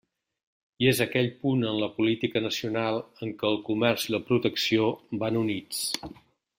[0.85, 4.93] I és aquell punt en la política nacional en què el comerç i la protecció
[5.25, 5.89] van units.